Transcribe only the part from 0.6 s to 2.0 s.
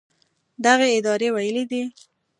دغې ادارې ویلي دي